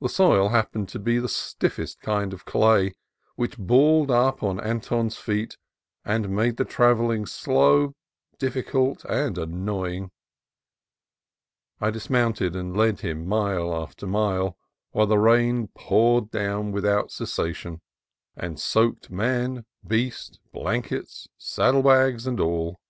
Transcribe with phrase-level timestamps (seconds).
[0.00, 2.94] The soil happened to be the stiffest kind of clay,
[3.36, 5.58] which balled up on Anton's feet,
[6.04, 7.94] and made the trav elling slow,
[8.40, 10.10] difficult, and annoying.
[11.80, 14.58] I dismounted, and led him mile after mile,
[14.90, 17.80] while the rain poured down without cessation,
[18.34, 22.80] and soaked man, beast, blankets, saddle bags, and all.